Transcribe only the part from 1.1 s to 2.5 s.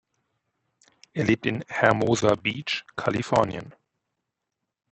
Er lebt in Hermosa